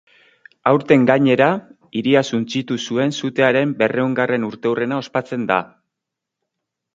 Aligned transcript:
Aurten 0.69 1.01
gainera, 1.09 1.49
hiria 1.99 2.23
suntsitu 2.37 2.77
zuen 2.87 3.13
sutearen 3.21 3.75
berrehungarren 3.83 4.49
urteurrena 4.49 4.99
ospatzen 5.05 5.47
da. 5.55 5.61